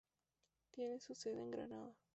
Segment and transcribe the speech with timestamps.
[0.71, 1.93] Tiene su sede en Granada.